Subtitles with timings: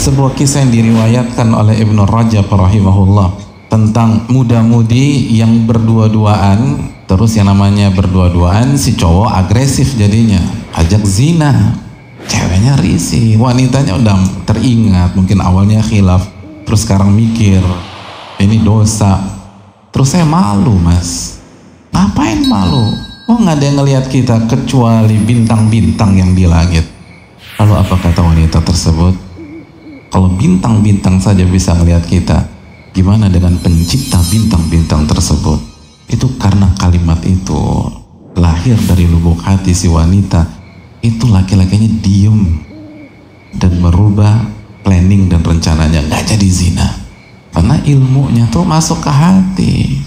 [0.00, 3.36] sebuah kisah yang diriwayatkan oleh Ibnu Rajab rahimahullah
[3.68, 10.40] tentang muda-mudi yang berdua-duaan terus yang namanya berdua-duaan si cowok agresif jadinya.
[10.72, 11.76] Ajak zina.
[12.24, 14.16] Ceweknya risih wanitanya udah
[14.48, 16.24] teringat mungkin awalnya khilaf
[16.64, 17.60] terus sekarang mikir
[18.40, 19.20] ini dosa.
[19.92, 21.44] Terus saya malu mas.
[21.92, 22.88] Ngapain malu?
[23.28, 26.88] Oh nggak ada yang ngelihat kita kecuali bintang-bintang yang di langit.
[27.60, 29.29] Lalu apa kata wanita tersebut
[30.10, 32.50] kalau bintang-bintang saja bisa ngelihat kita
[32.90, 35.62] gimana dengan pencipta bintang-bintang tersebut?
[36.10, 37.86] Itu karena kalimat itu
[38.34, 40.42] lahir dari lubuk hati si wanita.
[41.00, 42.58] Itu laki-lakinya diem
[43.54, 44.42] dan merubah
[44.82, 46.02] planning dan rencananya.
[46.02, 46.88] Nggak jadi zina.
[47.54, 49.99] Karena ilmunya tuh masuk ke hati